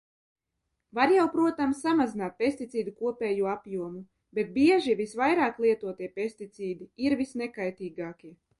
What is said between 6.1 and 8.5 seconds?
pesticīdi ir visnekaitīgākie.